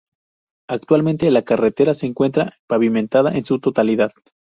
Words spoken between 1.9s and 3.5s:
se encuentra pavimentada en